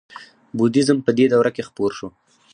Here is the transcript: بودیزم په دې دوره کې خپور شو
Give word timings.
بودیزم 0.57 0.97
په 1.05 1.11
دې 1.17 1.25
دوره 1.33 1.49
کې 1.55 1.65
خپور 1.69 1.91
شو 1.97 2.07